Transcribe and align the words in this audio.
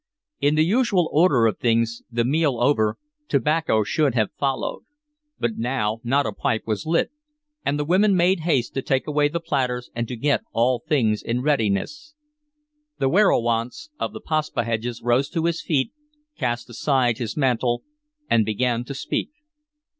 In 0.39 0.55
the 0.55 0.65
usual 0.65 1.07
order 1.13 1.45
of 1.45 1.59
things, 1.59 2.01
the 2.11 2.25
meal 2.25 2.59
over, 2.59 2.97
tobacco 3.27 3.83
should 3.83 4.15
have 4.15 4.31
followed. 4.33 4.81
But 5.39 5.59
now 5.59 5.99
not 6.03 6.25
a 6.25 6.33
pipe 6.33 6.63
was 6.65 6.87
lit, 6.87 7.11
and 7.63 7.77
the 7.77 7.85
women 7.85 8.15
made 8.15 8.39
haste 8.39 8.73
to 8.73 8.81
take 8.81 9.05
away 9.05 9.27
the 9.27 9.39
platters 9.39 9.91
and 9.93 10.07
to 10.07 10.15
get 10.15 10.41
all 10.53 10.79
things 10.79 11.21
in 11.21 11.43
readiness. 11.43 12.15
The 12.97 13.09
werowance 13.09 13.89
of 13.99 14.11
the 14.11 14.21
Paspaheghs 14.21 15.03
rose 15.03 15.29
to 15.29 15.45
his 15.45 15.61
feet, 15.61 15.91
cast 16.35 16.67
aside 16.71 17.19
his 17.19 17.37
mantle, 17.37 17.83
and 18.27 18.43
began 18.43 18.83
to 18.85 18.95
speak. 18.95 19.29